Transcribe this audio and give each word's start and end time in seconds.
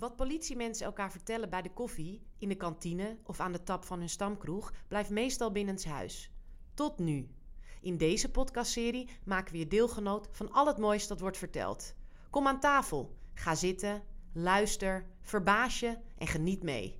Wat 0.00 0.16
politiemensen 0.16 0.86
elkaar 0.86 1.10
vertellen 1.10 1.50
bij 1.50 1.62
de 1.62 1.72
koffie, 1.72 2.22
in 2.38 2.48
de 2.48 2.54
kantine 2.54 3.16
of 3.24 3.40
aan 3.40 3.52
de 3.52 3.62
tap 3.62 3.84
van 3.84 3.98
hun 3.98 4.08
stamkroeg 4.08 4.72
blijft 4.88 5.10
meestal 5.10 5.52
binnenshuis. 5.52 6.30
Tot 6.74 6.98
nu. 6.98 7.28
In 7.80 7.96
deze 7.96 8.30
podcastserie 8.30 9.08
maken 9.24 9.52
we 9.52 9.58
je 9.58 9.66
deelgenoot 9.66 10.28
van 10.32 10.52
al 10.52 10.66
het 10.66 10.78
moois 10.78 11.06
dat 11.06 11.20
wordt 11.20 11.36
verteld. 11.36 11.94
Kom 12.30 12.46
aan 12.46 12.60
tafel, 12.60 13.16
ga 13.34 13.54
zitten, 13.54 14.02
luister, 14.32 15.06
verbaas 15.20 15.80
je 15.80 15.98
en 16.18 16.26
geniet 16.26 16.62
mee. 16.62 16.98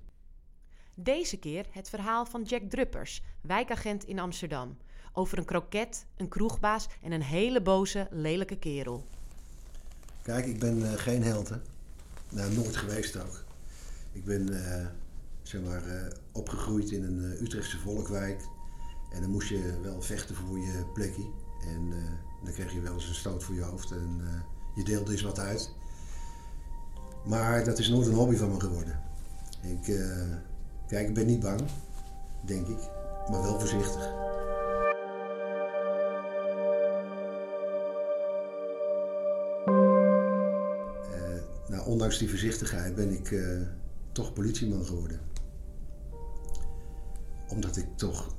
Deze 0.94 1.38
keer 1.38 1.66
het 1.70 1.88
verhaal 1.88 2.26
van 2.26 2.42
Jack 2.42 2.62
Druppers, 2.62 3.22
wijkagent 3.40 4.04
in 4.04 4.18
Amsterdam. 4.18 4.76
Over 5.12 5.38
een 5.38 5.44
kroket, 5.44 6.06
een 6.16 6.28
kroegbaas 6.28 6.86
en 7.02 7.12
een 7.12 7.22
hele 7.22 7.62
boze, 7.62 8.06
lelijke 8.10 8.58
kerel. 8.58 9.04
Kijk, 10.22 10.46
ik 10.46 10.58
ben 10.58 10.78
uh, 10.78 10.92
geen 10.92 11.22
held, 11.22 11.48
hè. 11.48 11.56
Nou, 12.30 12.54
nooit 12.54 12.76
geweest 12.76 13.16
ook. 13.16 13.44
Ik 14.12 14.24
ben, 14.24 14.52
uh, 14.52 14.86
zeg 15.42 15.62
maar, 15.62 15.86
uh, 15.86 16.06
opgegroeid 16.32 16.90
in 16.90 17.04
een 17.04 17.42
Utrechtse 17.42 17.78
volkwijk. 17.78 18.42
En 19.12 19.20
dan 19.20 19.30
moest 19.30 19.48
je 19.48 19.78
wel 19.82 20.02
vechten 20.02 20.34
voor 20.34 20.58
je 20.58 20.84
plekje. 20.94 21.24
En 21.66 21.90
dan 22.44 22.52
kreeg 22.52 22.72
je 22.72 22.80
wel 22.80 22.94
eens 22.94 23.08
een 23.08 23.14
stoot 23.14 23.44
voor 23.44 23.54
je 23.54 23.62
hoofd. 23.62 23.90
En 23.90 24.20
je 24.74 24.84
deelde 24.84 25.12
eens 25.12 25.22
wat 25.22 25.38
uit. 25.38 25.70
Maar 27.24 27.64
dat 27.64 27.78
is 27.78 27.88
nooit 27.88 28.06
een 28.06 28.14
hobby 28.14 28.36
van 28.36 28.50
me 28.50 28.60
geworden. 28.60 29.00
Ik, 29.62 29.82
kijk, 30.88 31.08
ik 31.08 31.14
ben 31.14 31.26
niet 31.26 31.40
bang, 31.40 31.60
denk 32.46 32.66
ik. 32.66 32.88
Maar 33.30 33.42
wel 33.42 33.58
voorzichtig. 33.58 34.19
Ondanks 41.78 42.18
die 42.18 42.28
voorzichtigheid 42.28 42.94
ben 42.94 43.10
ik 43.10 43.30
uh, 43.30 43.60
toch 44.12 44.32
politieman 44.32 44.84
geworden. 44.84 45.20
Omdat 47.48 47.76
ik 47.76 47.86
toch 47.96 48.34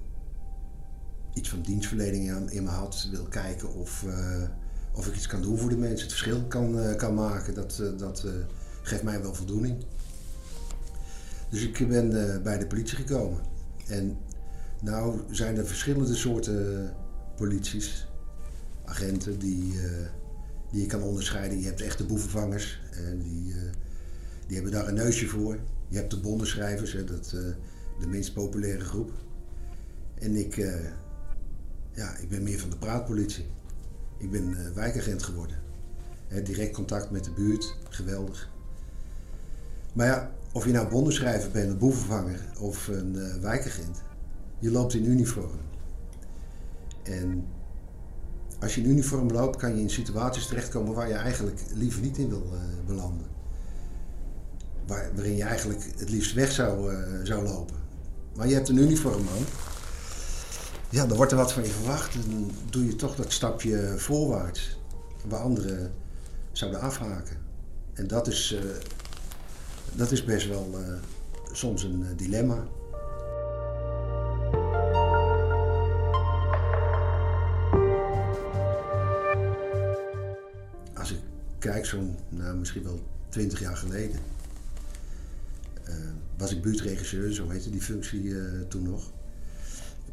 iets 1.33 1.49
van 1.49 1.61
dienstverlening 1.61 2.49
in 2.51 2.63
me 2.63 2.69
had, 2.69 3.07
wil 3.11 3.23
kijken 3.23 3.73
of, 3.73 4.03
uh, 4.03 4.43
of 4.93 5.07
ik 5.07 5.15
iets 5.15 5.27
kan 5.27 5.41
doen 5.41 5.57
voor 5.57 5.69
de 5.69 5.77
mensen, 5.77 5.99
het 5.99 6.17
verschil 6.17 6.43
kan, 6.47 6.79
uh, 6.79 6.95
kan 6.95 7.13
maken. 7.13 7.53
Dat, 7.53 7.83
dat 7.97 8.25
geeft 8.81 9.03
mij 9.03 9.21
wel 9.21 9.33
voldoening. 9.33 9.85
Dus 11.49 11.63
ik 11.63 11.87
ben 11.87 12.43
bij 12.43 12.57
de 12.57 12.67
politie 12.67 12.97
gekomen. 12.97 13.39
En 13.87 14.17
nou 14.81 15.19
zijn 15.29 15.57
er 15.57 15.65
verschillende 15.67 16.15
soorten 16.15 16.93
polities, 17.35 18.07
agenten 18.85 19.39
die 19.39 19.73
die 20.71 20.81
je 20.81 20.87
kan 20.87 21.01
onderscheiden. 21.01 21.59
Je 21.59 21.65
hebt 21.65 21.81
echte 21.81 22.05
boevenvangers, 22.05 22.81
en 22.91 23.19
die, 23.19 23.53
uh, 23.53 23.55
die 24.47 24.55
hebben 24.55 24.71
daar 24.71 24.87
een 24.87 24.93
neusje 24.93 25.27
voor. 25.27 25.59
Je 25.87 25.97
hebt 25.97 26.11
de 26.11 26.19
bondenschrijvers, 26.19 26.91
dat, 27.05 27.31
uh, 27.35 27.41
de 27.99 28.07
minst 28.07 28.33
populaire 28.33 28.83
groep. 28.83 29.11
En 30.19 30.35
ik, 30.35 30.55
ja, 31.91 32.17
ik 32.17 32.29
ben 32.29 32.43
meer 32.43 32.59
van 32.59 32.69
de 32.69 32.77
praatpolitie. 32.77 33.45
Ik 34.17 34.31
ben 34.31 34.73
wijkagent 34.73 35.23
geworden. 35.23 35.57
Direct 36.43 36.73
contact 36.73 37.11
met 37.11 37.23
de 37.23 37.31
buurt, 37.31 37.75
geweldig. 37.89 38.49
Maar 39.93 40.05
ja, 40.05 40.31
of 40.51 40.65
je 40.65 40.71
nou 40.71 40.89
bondenschrijver 40.89 41.51
bent, 41.51 41.69
een 41.69 41.77
boevenvanger 41.77 42.39
of 42.59 42.87
een 42.87 43.41
wijkagent, 43.41 44.01
je 44.59 44.71
loopt 44.71 44.93
in 44.93 45.05
uniform. 45.05 45.59
En 47.03 47.45
als 48.61 48.75
je 48.75 48.81
in 48.81 48.89
uniform 48.89 49.31
loopt, 49.31 49.57
kan 49.57 49.75
je 49.75 49.81
in 49.81 49.89
situaties 49.89 50.47
terechtkomen 50.47 50.93
waar 50.93 51.07
je 51.07 51.13
eigenlijk 51.13 51.59
liever 51.73 52.01
niet 52.01 52.17
in 52.17 52.29
wil 52.29 52.49
uh, 52.53 52.59
belanden. 52.85 53.25
Waar, 54.87 55.11
waarin 55.15 55.35
je 55.35 55.43
eigenlijk 55.43 55.83
het 55.97 56.09
liefst 56.09 56.33
weg 56.33 56.51
zou, 56.51 56.93
uh, 56.93 56.99
zou 57.23 57.43
lopen. 57.43 57.75
Maar 58.35 58.47
je 58.47 58.53
hebt 58.53 58.69
een 58.69 58.77
uniform 58.77 59.27
aan. 59.27 59.45
Ja, 60.89 61.05
dan 61.05 61.17
wordt 61.17 61.31
er 61.31 61.37
wat 61.37 61.53
van 61.53 61.63
je 61.63 61.69
verwacht. 61.69 62.13
Dan 62.13 62.51
doe 62.69 62.85
je 62.85 62.95
toch 62.95 63.15
dat 63.15 63.31
stapje 63.31 63.93
voorwaarts. 63.97 64.79
Waar 65.27 65.39
anderen 65.39 65.93
zouden 66.51 66.81
afhaken. 66.81 67.37
En 67.93 68.07
dat 68.07 68.27
is, 68.27 68.51
uh, 68.63 68.71
dat 69.93 70.11
is 70.11 70.23
best 70.23 70.47
wel 70.47 70.75
soms 71.51 71.83
een 71.83 72.05
dilemma. 72.15 72.67
Kijk, 81.61 81.85
zo'n, 81.85 82.15
nou, 82.29 82.57
misschien 82.57 82.83
wel 82.83 82.99
twintig 83.29 83.59
jaar 83.59 83.77
geleden, 83.77 84.19
uh, 85.89 85.95
was 86.37 86.51
ik 86.51 86.61
buurtregisseur, 86.61 87.33
zo 87.33 87.49
heette 87.49 87.69
die 87.69 87.81
functie 87.81 88.23
uh, 88.23 88.61
toen 88.67 88.83
nog. 88.83 89.11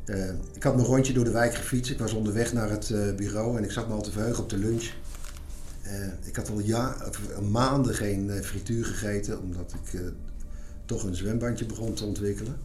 Uh, 0.04 0.28
ik 0.52 0.62
had 0.62 0.74
mijn 0.74 0.86
rondje 0.86 1.12
door 1.12 1.24
de 1.24 1.30
wijk 1.30 1.54
gefietst. 1.54 1.90
Ik 1.90 1.98
was 1.98 2.12
onderweg 2.12 2.52
naar 2.52 2.70
het 2.70 3.16
bureau 3.16 3.56
en 3.56 3.64
ik 3.64 3.70
zat 3.70 3.88
me 3.88 3.94
al 3.94 4.02
te 4.02 4.10
verheugen 4.10 4.42
op 4.42 4.50
de 4.50 4.58
lunch. 4.58 4.90
ik 6.24 6.36
had 6.36 6.50
al 6.50 6.60
ja, 6.60 6.96
maanden 7.50 7.94
geen 7.94 8.44
frituur 8.44 8.84
gegeten, 8.84 9.40
omdat 9.40 9.72
ik 9.72 10.00
toch 10.84 11.02
een 11.04 11.14
zwembandje 11.14 11.66
begon 11.66 11.94
te 11.94 12.04
ontwikkelen. 12.04 12.56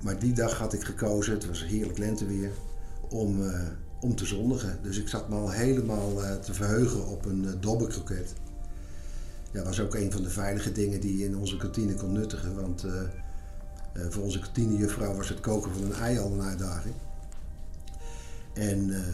maar 0.00 0.18
die 0.18 0.32
dag 0.32 0.58
had 0.58 0.72
ik 0.72 0.84
gekozen, 0.84 1.32
het 1.32 1.46
was 1.46 1.66
heerlijk 1.66 1.98
lenteweer, 1.98 2.50
om 3.08 3.42
om 4.00 4.14
te 4.14 4.26
zondigen. 4.26 4.78
Dus 4.82 4.98
ik 4.98 5.08
zat 5.08 5.28
me 5.28 5.34
al 5.34 5.50
helemaal 5.50 6.22
uh, 6.22 6.34
te 6.34 6.54
verheugen 6.54 7.06
op 7.06 7.24
een 7.24 7.44
uh, 7.44 7.50
dobbelkroket. 7.60 8.32
Ja, 9.50 9.62
was 9.62 9.80
ook 9.80 9.94
een 9.94 10.12
van 10.12 10.22
de 10.22 10.30
veilige 10.30 10.72
dingen 10.72 11.00
die 11.00 11.18
je 11.18 11.24
in 11.24 11.36
onze 11.36 11.56
kantine 11.56 11.94
kon 11.94 12.12
nuttigen. 12.12 12.54
Want 12.54 12.84
uh, 12.84 12.92
voor 14.08 14.22
onze 14.22 14.38
kantinejuffrouw 14.38 15.14
was 15.14 15.28
het 15.28 15.40
koken 15.40 15.72
van 15.72 15.82
een 15.82 15.92
ei 15.92 16.18
al 16.18 16.32
een 16.32 16.42
uitdaging. 16.42 16.94
En, 18.52 19.04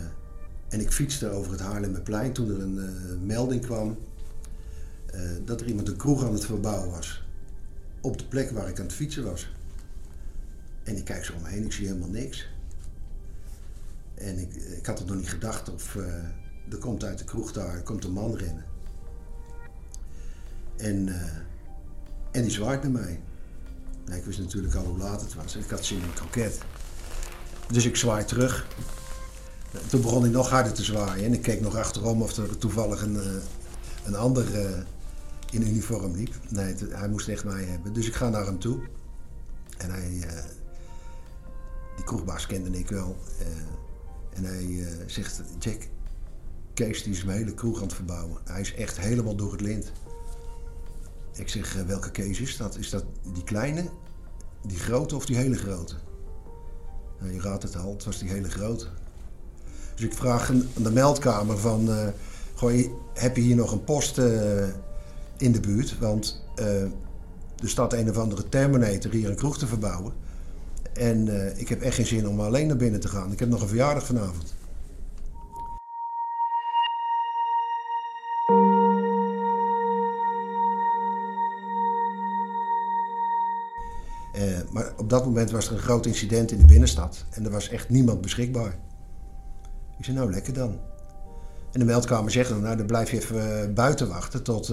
en 0.69 0.81
ik 0.81 0.91
fietste 0.91 1.31
over 1.31 1.53
het 1.53 1.61
Haarlemmerplein 1.61 2.33
toen 2.33 2.51
er 2.51 2.61
een 2.61 3.27
melding 3.27 3.63
kwam 3.63 3.97
dat 5.45 5.61
er 5.61 5.67
iemand 5.67 5.89
een 5.89 5.97
kroeg 5.97 6.25
aan 6.25 6.33
het 6.33 6.45
verbouwen 6.45 6.91
was. 6.91 7.25
Op 8.01 8.19
de 8.19 8.25
plek 8.25 8.51
waar 8.51 8.69
ik 8.69 8.79
aan 8.79 8.85
het 8.85 8.95
fietsen 8.95 9.25
was. 9.25 9.53
En 10.83 10.97
ik 10.97 11.05
kijk 11.05 11.25
zo 11.25 11.33
omheen, 11.35 11.65
ik 11.65 11.73
zie 11.73 11.87
helemaal 11.87 12.09
niks. 12.09 12.49
En 14.15 14.39
ik, 14.39 14.55
ik 14.55 14.87
had 14.87 14.99
het 14.99 15.09
nog 15.09 15.17
niet 15.17 15.29
gedacht 15.29 15.73
of 15.73 15.95
uh, 15.95 16.05
er 16.71 16.79
komt 16.81 17.05
uit 17.05 17.19
de 17.19 17.25
kroeg 17.25 17.53
daar 17.53 17.83
komt 17.83 18.05
een 18.05 18.13
man 18.13 18.37
rennen. 18.37 18.65
En, 20.77 21.07
uh, 21.07 21.23
en 22.31 22.43
die 22.43 22.51
zwaait 22.51 22.83
naar 22.83 22.91
mij. 22.91 23.21
Nou, 24.05 24.19
ik 24.19 24.25
wist 24.25 24.39
natuurlijk 24.39 24.75
al 24.75 24.85
hoe 24.85 24.99
laat 24.99 25.21
het 25.21 25.35
was. 25.35 25.57
Ik 25.57 25.71
had 25.71 25.85
zin 25.85 25.99
in 25.99 26.05
een 26.05 26.13
kroket. 26.13 26.59
Dus 27.69 27.85
ik 27.85 27.97
zwaai 27.97 28.25
terug. 28.25 28.67
Toen 29.87 30.01
begon 30.01 30.23
hij 30.23 30.31
nog 30.31 30.51
harder 30.51 30.73
te 30.73 30.85
zwaaien. 30.85 31.25
En 31.25 31.33
ik 31.33 31.43
keek 31.43 31.61
nog 31.61 31.77
achterom 31.77 32.23
of 32.23 32.37
er 32.37 32.59
toevallig 32.59 33.03
een, 33.03 33.15
uh, 33.15 33.33
een 34.05 34.15
ander 34.15 34.47
in 35.51 35.63
uniform 35.63 36.15
liep. 36.15 36.35
Nee, 36.49 36.75
hij 36.89 37.09
moest 37.09 37.29
echt 37.29 37.45
mij 37.45 37.65
hebben. 37.65 37.93
Dus 37.93 38.07
ik 38.07 38.15
ga 38.15 38.29
naar 38.29 38.45
hem 38.47 38.59
toe. 38.59 38.79
En 39.77 39.91
hij, 39.91 40.27
die 41.97 42.05
kroegbaas 42.05 42.47
kende 42.47 42.79
ik 42.79 42.89
wel. 42.89 43.17
En 44.35 44.45
hij 44.45 44.65
uh, 44.65 44.89
zegt, 45.07 45.43
Jack, 45.59 45.89
Kees 46.75 47.03
die 47.03 47.13
is 47.13 47.25
mijn 47.25 47.39
hele 47.39 47.55
kroeg 47.55 47.77
aan 47.77 47.83
het 47.83 47.95
verbouwen. 47.95 48.39
Hij 48.45 48.61
is 48.61 48.75
echt 48.75 49.01
helemaal 49.01 49.35
door 49.35 49.53
het 49.53 49.61
lint. 49.61 49.93
Ik 51.33 51.49
zeg, 51.49 51.77
uh, 51.77 51.83
welke 51.83 52.11
Kees 52.11 52.41
is 52.41 52.57
dat? 52.57 52.77
Is 52.77 52.91
dat 52.91 53.05
die 53.33 53.45
kleine, 53.45 53.89
die 54.67 54.79
grote 54.79 55.17
of 55.17 55.27
die 55.27 55.37
hele 55.37 55.57
grote? 55.57 55.95
Nou, 57.21 57.33
je 57.33 57.41
raadt 57.41 57.63
het 57.63 57.77
al, 57.77 57.93
het 57.93 58.05
was 58.05 58.19
die 58.19 58.29
hele 58.29 58.51
grote. 58.51 58.87
Dus 59.95 60.05
ik 60.05 60.15
vraag 60.15 60.51
aan 60.51 60.67
de 60.77 60.91
meldkamer 60.91 61.59
van, 61.59 61.89
uh, 61.89 62.09
gooi, 62.55 62.91
heb 63.13 63.37
je 63.37 63.43
hier 63.43 63.57
nog 63.57 63.73
een 63.73 63.85
post 63.85 64.19
in 65.37 65.53
de 65.53 65.61
buurt? 65.61 65.99
Want 65.99 66.43
er 67.63 67.69
staat 67.69 67.93
een 67.93 68.11
of 68.11 68.17
andere 68.17 68.49
Terminator 68.49 69.11
hier 69.13 69.31
een 69.31 69.37
kroeg 69.37 69.59
te 69.59 69.67
verbouwen. 69.67 70.13
En 70.95 71.27
uh, 71.27 71.59
ik 71.59 71.69
heb 71.69 71.81
echt 71.81 71.95
geen 71.95 72.07
zin 72.07 72.29
om 72.29 72.41
alleen 72.41 72.67
naar 72.67 72.77
binnen 72.77 73.01
te 73.01 73.09
gaan. 73.09 73.33
Ik 73.33 73.39
heb 73.39 73.49
nog 73.49 73.63
een 73.63 73.69
verjaardag 73.69 74.07
vanavond. 74.07 74.55
Uh, 84.37 84.73
maar 84.73 84.93
op 84.97 85.11
dat 85.11 85.25
moment 85.25 85.51
was 85.51 85.67
er 85.67 85.73
een 85.73 85.79
groot 85.79 86.07
incident 86.07 86.51
in 86.51 86.59
de 86.59 86.67
binnenstad. 86.67 87.25
En 87.31 87.45
er 87.45 87.51
was 87.51 87.69
echt 87.69 87.89
niemand 87.89 88.21
beschikbaar. 88.21 88.79
Ik 89.99 90.05
zei, 90.05 90.17
nou 90.17 90.31
lekker 90.31 90.53
dan. 90.53 90.79
En 91.73 91.81
de 91.81 91.85
meldkamer 91.87 92.31
zegt 92.31 92.49
dan, 92.49 92.61
nou 92.61 92.77
dan 92.77 92.87
blijf 92.87 93.11
je 93.11 93.17
even 93.17 93.69
uh, 93.69 93.75
buiten 93.75 94.09
wachten 94.09 94.43
tot, 94.43 94.67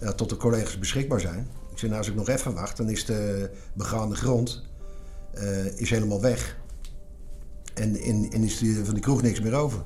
ja, 0.00 0.12
tot 0.12 0.28
de 0.28 0.36
collega's 0.36 0.78
beschikbaar 0.78 1.20
zijn. 1.20 1.48
Ik 1.70 1.78
zei, 1.78 1.90
nou 1.90 2.02
als 2.02 2.10
ik 2.10 2.18
nog 2.18 2.28
even 2.28 2.54
wacht, 2.54 2.76
dan 2.76 2.90
is 2.90 3.04
de 3.04 3.50
begaande 3.72 4.14
grond 4.14 4.66
uh, 5.40 5.64
is 5.64 5.90
helemaal 5.90 6.20
weg. 6.20 6.56
En, 7.74 7.96
en, 7.96 8.30
en 8.30 8.42
is 8.42 8.64
van 8.84 8.94
die 8.94 9.02
kroeg 9.02 9.22
niks 9.22 9.40
meer 9.40 9.54
over. 9.54 9.84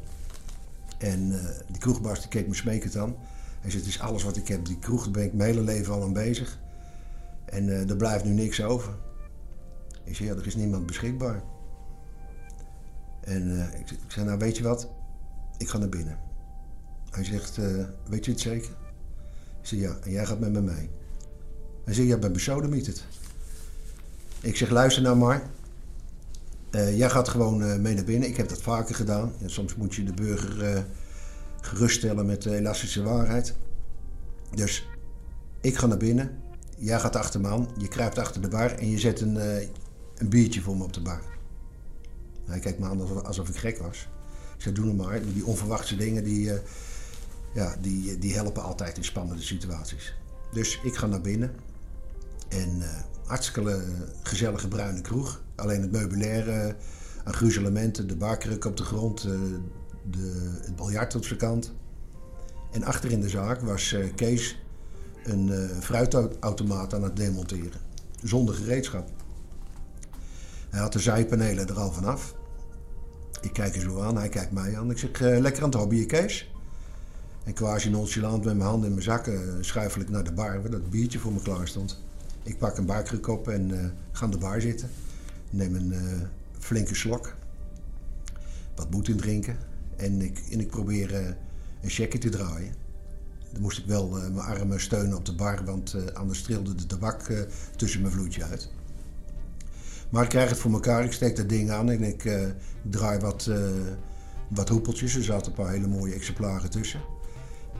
En 0.98 1.30
uh, 1.30 1.40
die 1.68 1.78
kroegbaas 1.78 2.20
die 2.20 2.28
keek 2.28 2.48
me 2.48 2.54
smekend 2.54 2.96
aan. 2.96 3.16
Hij 3.60 3.70
zegt, 3.70 3.84
het 3.84 3.94
is 3.94 4.00
alles 4.00 4.22
wat 4.22 4.36
ik 4.36 4.48
heb. 4.48 4.64
Die 4.64 4.78
kroeg, 4.78 5.02
daar 5.02 5.12
ben 5.12 5.24
ik 5.24 5.32
mijn 5.32 5.50
hele 5.50 5.64
leven 5.64 5.94
al 5.94 6.02
aan 6.02 6.12
bezig. 6.12 6.58
En 7.44 7.66
uh, 7.66 7.90
er 7.90 7.96
blijft 7.96 8.24
nu 8.24 8.30
niks 8.30 8.62
over. 8.62 8.94
Ik 10.04 10.16
zeg, 10.16 10.26
ja, 10.26 10.34
er 10.34 10.46
is 10.46 10.56
niemand 10.56 10.86
beschikbaar. 10.86 11.42
En 13.20 13.70
ik, 13.78 13.98
zeg, 14.06 14.24
nou 14.24 14.38
weet 14.38 14.56
je 14.56 14.62
wat? 14.62 14.88
Ik 15.58 15.68
ga 15.68 15.78
naar 15.78 15.88
binnen. 15.88 16.18
Hij 17.10 17.24
zegt, 17.24 17.58
weet 18.08 18.24
je 18.24 18.30
het 18.30 18.40
zeker? 18.40 18.70
Ik 19.60 19.68
zeg, 19.68 19.80
ja, 19.80 19.96
en 20.02 20.10
jij 20.10 20.26
gaat 20.26 20.40
met 20.40 20.52
me 20.52 20.60
mee. 20.60 20.90
Hij 21.84 21.94
zegt, 21.94 22.08
ja, 22.08 22.18
bij 22.18 22.30
besodemiet 22.30 22.86
het. 22.86 23.04
Ik 24.42 24.56
zeg, 24.56 24.70
luister 24.70 25.02
nou 25.02 25.16
maar. 25.16 25.50
Uh, 26.70 26.96
jij 26.96 27.10
gaat 27.10 27.28
gewoon 27.28 27.82
mee 27.82 27.94
naar 27.94 28.04
binnen. 28.04 28.28
Ik 28.28 28.36
heb 28.36 28.48
dat 28.48 28.62
vaker 28.62 28.94
gedaan. 28.94 29.32
En 29.40 29.50
soms 29.50 29.74
moet 29.74 29.94
je 29.94 30.04
de 30.04 30.12
burger 30.12 30.86
geruststellen 31.60 32.26
met 32.26 32.42
de 32.42 32.56
elastische 32.56 33.02
waarheid. 33.02 33.54
Dus 34.54 34.88
ik 35.60 35.76
ga 35.76 35.86
naar 35.86 35.96
binnen. 35.96 36.30
Jij 36.76 37.00
gaat 37.00 37.16
achter 37.16 37.40
me 37.40 37.48
aan. 37.48 37.68
Je 37.78 37.88
kruipt 37.88 38.18
achter 38.18 38.42
de 38.42 38.48
bar 38.48 38.70
en 38.70 38.90
je 38.90 38.98
zet 38.98 39.20
een, 39.20 39.36
een 40.16 40.28
biertje 40.28 40.60
voor 40.60 40.76
me 40.76 40.84
op 40.84 40.92
de 40.92 41.00
bar. 41.00 41.22
Hij 42.44 42.58
kijkt 42.58 42.78
me 42.78 42.86
aan 42.86 43.24
alsof, 43.24 43.48
ik 43.48 43.56
gek 43.56 43.78
was. 43.78 44.08
Ik 44.56 44.62
zei, 44.62 44.74
doe 44.74 44.86
het 44.86 44.96
maar. 44.96 45.20
Die 45.32 45.44
onverwachte 45.44 45.96
dingen, 45.96 46.24
die, 46.24 46.46
uh, 46.46 46.54
ja, 47.54 47.76
die, 47.80 48.18
die 48.18 48.34
helpen 48.34 48.62
altijd 48.62 48.96
in 48.96 49.04
spannende 49.04 49.42
situaties. 49.42 50.14
Dus 50.52 50.80
ik 50.82 50.94
ga 50.94 51.06
naar 51.06 51.20
binnen. 51.20 51.50
En 52.52 52.76
uh, 52.78 52.84
hartstikke 53.26 53.82
gezellige 54.22 54.68
bruine 54.68 55.00
kroeg. 55.00 55.42
Alleen 55.54 55.82
het 55.82 55.92
meubilair 55.92 56.48
uh, 56.48 56.74
aan 57.24 57.34
gruzelementen, 57.34 58.08
de 58.08 58.16
barkruk 58.16 58.64
op 58.64 58.76
de 58.76 58.82
grond, 58.82 59.22
de, 59.22 60.58
het 60.60 60.76
biljart 60.76 61.14
op 61.14 61.24
zijn 61.24 61.38
kant. 61.38 61.72
En 62.70 62.84
achter 62.84 63.10
in 63.10 63.20
de 63.20 63.28
zaak 63.28 63.60
was 63.60 63.96
Kees 64.14 64.58
een 65.24 65.68
fruitautomaat 65.80 66.94
aan 66.94 67.02
het 67.02 67.16
demonteren. 67.16 67.80
Zonder 68.22 68.54
gereedschap. 68.54 69.10
Hij 70.70 70.80
had 70.80 70.92
de 70.92 70.98
zijpanelen 70.98 71.68
er 71.68 71.78
al 71.78 71.92
vanaf. 71.92 72.34
Ik 73.40 73.52
kijk 73.52 73.74
er 73.74 73.80
zo 73.80 74.00
aan, 74.00 74.16
hij 74.16 74.28
kijkt 74.28 74.52
mij 74.52 74.78
aan. 74.78 74.90
Ik 74.90 74.98
zeg, 74.98 75.20
lekker 75.20 75.62
aan 75.62 75.68
het 75.68 75.78
hobbyen, 75.78 76.06
Kees? 76.06 76.52
En 77.44 77.52
quasi 77.52 77.90
nonchalant 77.90 78.44
met 78.44 78.56
mijn 78.56 78.68
handen 78.68 78.88
in 78.88 78.94
mijn 78.94 79.04
zakken 79.04 79.64
schuifel 79.64 80.00
ik 80.00 80.08
naar 80.08 80.24
de 80.24 80.32
bar 80.32 80.60
waar 80.60 80.70
dat 80.70 80.90
biertje 80.90 81.18
voor 81.18 81.32
me 81.32 81.40
klaar 81.40 81.68
stond. 81.68 82.02
Ik 82.42 82.58
pak 82.58 82.76
een 82.76 82.86
barkruk 82.86 83.26
op 83.26 83.48
en 83.48 83.70
uh, 83.70 83.84
ga 84.12 84.24
aan 84.24 84.30
de 84.30 84.38
bar 84.38 84.60
zitten. 84.60 84.88
Neem 85.50 85.74
een 85.74 85.92
uh, 85.92 86.20
flinke 86.58 86.94
slok. 86.94 87.34
Wat 88.74 88.90
moed 88.90 89.08
in 89.08 89.16
drinken. 89.16 89.56
En 89.96 90.20
ik, 90.20 90.42
en 90.50 90.60
ik 90.60 90.68
probeer 90.68 91.14
een 91.80 91.90
checkje 91.90 92.18
te 92.18 92.28
draaien. 92.28 92.74
Dan 93.52 93.62
moest 93.62 93.78
ik 93.78 93.84
wel 93.86 94.08
mijn 94.08 94.38
armen 94.38 94.80
steunen 94.80 95.16
op 95.16 95.24
de 95.24 95.34
bar, 95.34 95.64
want 95.64 95.96
anders 96.14 96.42
trilde 96.42 96.74
de 96.74 96.86
tabak 96.86 97.46
tussen 97.76 98.00
mijn 98.00 98.12
vloedje 98.12 98.44
uit. 98.44 98.70
Maar 100.10 100.22
ik 100.22 100.28
krijg 100.28 100.50
het 100.50 100.58
voor 100.58 100.72
elkaar. 100.72 101.04
Ik 101.04 101.12
steek 101.12 101.36
dat 101.36 101.48
ding 101.48 101.70
aan 101.70 101.90
en 101.90 102.02
ik 102.02 102.52
draai 102.82 103.18
wat, 103.18 103.50
wat 104.48 104.68
hoepeltjes. 104.68 105.14
Er 105.14 105.24
zaten 105.24 105.46
een 105.46 105.56
paar 105.56 105.70
hele 105.70 105.86
mooie 105.86 106.14
exemplaren 106.14 106.70
tussen. 106.70 107.00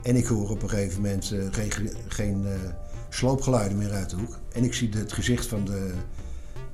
En 0.03 0.17
ik 0.17 0.27
hoor 0.27 0.51
op 0.51 0.63
een 0.63 0.69
gegeven 0.69 1.03
moment 1.03 1.35
geen, 1.51 1.73
geen 2.09 2.47
sloopgeluiden 3.15 3.79
meer 3.79 3.93
uit 3.93 4.11
de 4.11 4.17
hoek. 4.17 4.39
En 4.53 4.65
ik 4.65 4.75
zie 4.75 4.89
het 4.97 5.13
gezicht 5.13 5.47
van 5.47 5.65
de, 5.65 5.93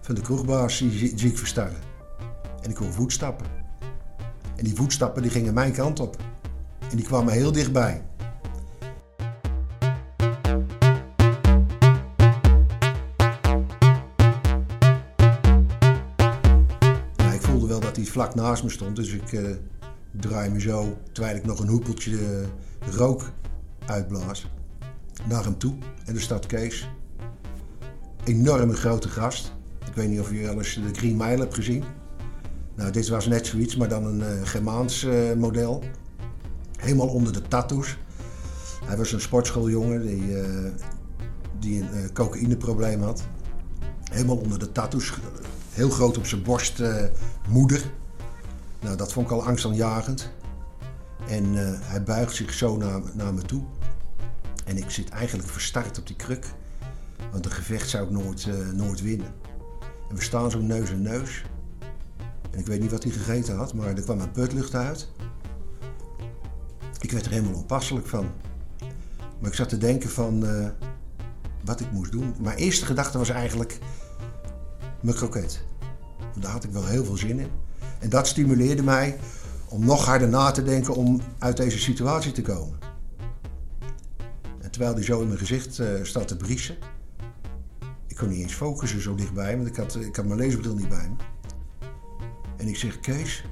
van 0.00 0.14
de 0.14 0.20
kroegbaas 0.20 0.76
zie, 0.76 1.14
ik 1.14 1.38
verstarren. 1.38 1.80
En 2.62 2.70
ik 2.70 2.76
hoor 2.76 2.92
voetstappen. 2.92 3.46
En 4.56 4.64
die 4.64 4.74
voetstappen 4.74 5.22
die 5.22 5.30
gingen 5.30 5.54
mijn 5.54 5.72
kant 5.72 6.00
op. 6.00 6.16
En 6.90 6.96
die 6.96 7.06
kwamen 7.06 7.32
heel 7.32 7.52
dichtbij. 7.52 8.02
vlak 18.18 18.34
naast 18.34 18.62
me 18.62 18.70
stond. 18.70 18.96
Dus 18.96 19.12
ik 19.12 19.32
uh, 19.32 19.50
draai 20.10 20.50
me 20.50 20.60
zo, 20.60 20.96
terwijl 21.12 21.36
ik 21.36 21.44
nog 21.44 21.58
een 21.58 21.68
hoepeltje 21.68 22.10
uh, 22.10 22.94
rook 22.94 23.30
uitblaas, 23.86 24.50
naar 25.24 25.44
hem 25.44 25.58
toe. 25.58 25.74
En 26.04 26.14
er 26.14 26.20
staat 26.20 26.46
Kees. 26.46 26.90
Enorme 28.24 28.74
grote 28.74 29.08
gast. 29.08 29.52
Ik 29.86 29.94
weet 29.94 30.08
niet 30.08 30.20
of 30.20 30.30
je 30.30 30.42
wel 30.42 30.58
eens 30.58 30.74
de 30.74 30.94
Green 30.94 31.16
Mile 31.16 31.38
hebt 31.38 31.54
gezien. 31.54 31.84
Nou, 32.74 32.90
dit 32.90 33.08
was 33.08 33.26
net 33.26 33.46
zoiets, 33.46 33.76
maar 33.76 33.88
dan 33.88 34.04
een 34.04 34.20
uh, 34.20 34.46
Germaans 34.46 35.06
model. 35.36 35.82
Helemaal 36.76 37.08
onder 37.08 37.32
de 37.32 37.42
tattoos. 37.42 37.96
Hij 38.84 38.96
was 38.96 39.12
een 39.12 39.20
sportschooljongen 39.20 40.06
die, 40.06 40.36
die 41.58 41.80
een 41.80 42.12
cocaïneprobleem 42.12 43.02
had. 43.02 43.22
Helemaal 44.10 44.36
onder 44.36 44.58
de 44.58 44.72
tattoos. 44.72 45.12
Heel 45.70 45.90
groot 45.90 46.18
op 46.18 46.26
zijn 46.26 46.42
borst, 46.42 46.82
moeder. 47.48 47.90
Nou, 48.80 48.96
dat 48.96 49.12
vond 49.12 49.26
ik 49.26 49.32
al 49.32 49.44
angstaanjagend. 49.44 50.30
En 51.28 51.44
hij 51.82 52.02
buigt 52.02 52.34
zich 52.34 52.52
zo 52.52 52.76
naar, 52.76 53.00
naar 53.14 53.34
me 53.34 53.42
toe. 53.42 53.62
En 54.68 54.76
ik 54.76 54.90
zit 54.90 55.08
eigenlijk 55.08 55.48
verstart 55.48 55.98
op 55.98 56.06
die 56.06 56.16
kruk. 56.16 56.46
Want 57.30 57.44
een 57.44 57.50
gevecht 57.50 57.88
zou 57.88 58.04
ik 58.04 58.10
nooit, 58.10 58.46
uh, 58.46 58.68
nooit 58.68 59.02
winnen. 59.02 59.34
En 60.08 60.16
we 60.16 60.22
staan 60.22 60.50
zo 60.50 60.60
neus 60.60 60.90
aan 60.90 61.02
neus. 61.02 61.44
En 62.50 62.58
ik 62.58 62.66
weet 62.66 62.80
niet 62.80 62.90
wat 62.90 63.02
hij 63.02 63.12
gegeten 63.12 63.56
had, 63.56 63.74
maar 63.74 63.86
er 63.86 64.02
kwam 64.02 64.20
een 64.20 64.30
putlucht 64.30 64.74
uit. 64.74 65.08
Ik 67.00 67.10
werd 67.10 67.24
er 67.24 67.30
helemaal 67.30 67.54
onpasselijk 67.54 68.06
van. 68.06 68.30
Maar 69.38 69.50
ik 69.50 69.56
zat 69.56 69.68
te 69.68 69.78
denken 69.78 70.10
van 70.10 70.44
uh, 70.44 70.68
wat 71.64 71.80
ik 71.80 71.92
moest 71.92 72.12
doen. 72.12 72.34
Mijn 72.40 72.56
eerste 72.56 72.86
gedachte 72.86 73.18
was 73.18 73.28
eigenlijk 73.28 73.78
mijn 75.00 75.16
kroket. 75.16 75.64
Daar 76.34 76.50
had 76.52 76.64
ik 76.64 76.70
wel 76.70 76.86
heel 76.86 77.04
veel 77.04 77.16
zin 77.16 77.38
in. 77.38 77.50
En 77.98 78.08
dat 78.08 78.26
stimuleerde 78.26 78.82
mij 78.82 79.18
om 79.68 79.84
nog 79.84 80.04
harder 80.04 80.28
na 80.28 80.50
te 80.50 80.62
denken 80.62 80.94
om 80.94 81.20
uit 81.38 81.56
deze 81.56 81.78
situatie 81.78 82.32
te 82.32 82.42
komen. 82.42 82.87
Terwijl 84.78 84.98
hij 84.98 85.06
zo 85.06 85.20
in 85.20 85.26
mijn 85.26 85.38
gezicht 85.38 85.78
uh, 85.78 85.88
staat 86.02 86.28
te 86.28 86.36
briesen. 86.36 86.76
Ik 88.06 88.16
kon 88.16 88.28
niet 88.28 88.38
eens 88.38 88.54
focussen 88.54 89.02
zo 89.02 89.14
dichtbij, 89.14 89.56
want 89.56 89.68
ik 89.68 89.76
had, 89.76 89.96
ik 89.96 90.16
had 90.16 90.24
mijn 90.24 90.38
leesbril 90.38 90.74
niet 90.74 90.88
bij 90.88 91.08
me. 91.08 91.16
En 92.56 92.68
ik 92.68 92.76
zeg, 92.76 93.00
Kees, 93.00 93.44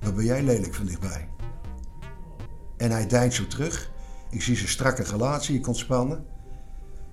wat 0.00 0.14
ben 0.14 0.24
jij 0.24 0.42
lelijk 0.42 0.74
van 0.74 0.86
dichtbij? 0.86 1.28
En 2.76 2.90
hij 2.90 3.06
deint 3.06 3.34
zo 3.34 3.46
terug. 3.46 3.90
Ik 4.30 4.42
zie 4.42 4.56
zijn 4.56 4.68
strakke 4.68 5.02
relatie, 5.02 5.56
ik 5.56 5.66
ontspannen. 5.66 6.24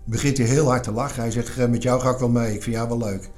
Begint 0.04 0.38
hij 0.38 0.48
heel 0.48 0.68
hard 0.68 0.84
te 0.84 0.92
lachen. 0.92 1.22
Hij 1.22 1.32
zegt, 1.32 1.70
met 1.70 1.84
jou 1.84 2.02
ga 2.02 2.10
ik 2.10 2.18
wel 2.18 2.30
mee, 2.30 2.54
ik 2.54 2.64
vind 2.64 2.76
jou 2.76 2.88
wel 2.88 2.98
leuk. 2.98 3.30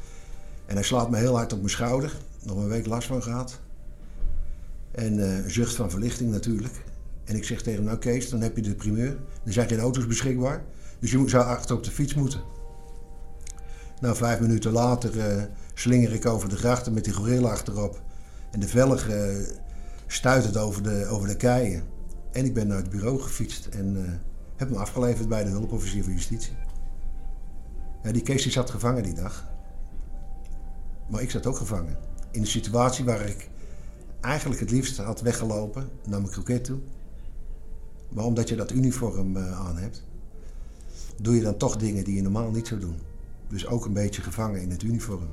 En 0.66 0.76
hij 0.76 0.84
slaat 0.84 1.10
me 1.10 1.18
heel 1.18 1.36
hard 1.36 1.54
op 1.54 1.60
mijn 1.60 1.70
schouder 1.70 2.14
nog 2.44 2.58
een 2.58 2.68
week 2.68 2.86
last 2.86 3.08
van 3.08 3.24
gehad. 3.24 3.60
En 4.92 5.18
uh, 5.18 5.38
zucht 5.46 5.76
van 5.76 5.90
verlichting 5.90 6.32
natuurlijk. 6.32 6.84
En 7.28 7.36
ik 7.36 7.44
zeg 7.44 7.62
tegen 7.62 7.80
hem, 7.80 7.84
nou 7.84 7.98
Kees, 7.98 8.30
dan 8.30 8.42
heb 8.42 8.56
je 8.56 8.62
de 8.62 8.76
primeur. 8.76 9.18
Er 9.46 9.54
zijn 9.54 9.68
geen 9.68 9.80
auto's 9.80 10.08
beschikbaar. 10.08 10.64
Dus 11.00 11.12
je 11.12 11.30
zou 11.30 11.46
achter 11.46 11.76
op 11.76 11.84
de 11.84 11.92
fiets 11.92 12.14
moeten. 12.14 12.42
Nou, 14.02 14.16
vijf 14.16 14.40
minuten 14.40 14.72
later 14.72 15.16
uh, 15.16 15.44
slinger 15.74 16.14
ik 16.14 16.26
over 16.26 16.50
de 16.50 16.56
grachten 16.56 16.94
met 16.94 17.04
die 17.04 17.14
gorilla 17.14 17.50
achterop. 17.50 18.02
En 18.52 18.60
de 18.60 18.68
velg 18.68 19.08
uh, 19.08 19.26
stuit 20.08 20.44
het 20.44 20.58
over 20.58 20.84
de, 20.84 21.06
over 21.06 21.28
de 21.28 21.36
keien. 21.36 21.84
En 22.32 22.46
ik 22.46 22.54
ben 22.54 22.68
naar 22.68 22.78
het 22.78 22.90
bureau 22.90 23.22
gefietst 23.22 23.66
en 23.66 23.96
uh, 23.96 24.02
heb 24.56 24.70
me 24.70 24.78
afgeleverd 24.78 25.28
bij 25.28 25.44
de 25.44 25.50
hulpofficier 25.50 26.04
van 26.04 26.14
justitie. 26.14 26.56
Ja, 28.04 28.12
die 28.12 28.22
Kees 28.22 28.44
die 28.44 28.52
zat 28.52 28.70
gevangen 28.70 29.04
die 29.04 29.14
dag. 29.14 29.48
Maar 31.10 31.22
ik 31.22 31.32
zat 31.32 31.46
ook 31.46 31.58
gevangen 31.58 31.98
in 32.32 32.42
een 32.42 32.48
situatie 32.48 33.06
waar 33.06 33.26
ik 33.26 33.50
eigenlijk 34.22 34.60
het 34.60 34.72
liefst 34.72 34.98
had 34.98 35.22
weggelopen 35.22 35.90
naar 36.06 36.20
mijn 36.20 36.32
kroket 36.32 36.64
toe. 36.64 36.80
Maar 38.18 38.26
omdat 38.26 38.50
je 38.50 38.56
dat 38.56 38.72
uniform 38.72 39.36
uh, 39.36 39.60
aan 39.60 39.78
hebt, 39.78 40.04
doe 41.22 41.36
je 41.36 41.42
dan 41.42 41.58
toch 41.58 41.76
dingen 41.76 42.04
die 42.04 42.16
je 42.16 42.22
normaal 42.22 42.52
niet 42.52 42.68
zou 42.68 42.80
doen. 42.80 42.96
Dus 43.48 43.68
ook 43.68 43.86
een 43.86 43.94
beetje 43.94 44.22
gevangen 44.22 44.62
in 44.62 44.72
het 44.72 44.84
uniform. 44.84 45.30